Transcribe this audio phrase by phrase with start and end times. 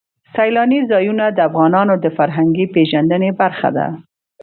[0.35, 3.87] سیلانی ځایونه د افغانانو د فرهنګي پیژندنې برخه ده.